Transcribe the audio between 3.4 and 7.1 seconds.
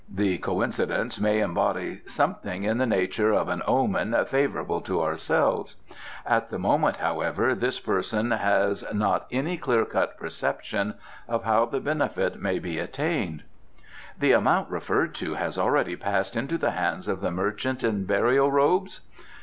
an omen favourable to ourselves. At the moment,